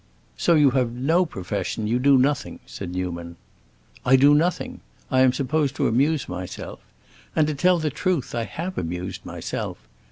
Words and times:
"So 0.35 0.55
you 0.55 0.71
have 0.71 0.93
no 0.93 1.27
profession—you 1.27 1.99
do 1.99 2.17
nothing," 2.17 2.59
said 2.65 2.89
Newman. 2.89 3.35
"I 4.03 4.15
do 4.15 4.33
nothing! 4.33 4.79
I 5.11 5.19
am 5.21 5.31
supposed 5.31 5.75
to 5.75 5.87
amuse 5.87 6.27
myself, 6.27 6.79
and, 7.35 7.45
to 7.45 7.53
tell 7.53 7.77
the 7.77 7.91
truth, 7.91 8.33
I 8.33 8.45
have 8.45 8.79
amused 8.79 9.23
myself. 9.27 9.77